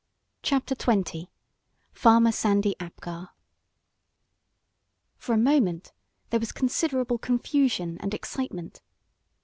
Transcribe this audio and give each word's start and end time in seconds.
CHAPTER 0.41 0.73
XX 0.73 1.27
FARMER 1.93 2.31
SANDY 2.31 2.75
APGAR 2.79 3.29
For 5.19 5.33
a 5.33 5.37
moment 5.37 5.91
there 6.31 6.39
was 6.39 6.51
considerable 6.51 7.19
confusion 7.19 7.99
and 7.99 8.11
excitement. 8.15 8.81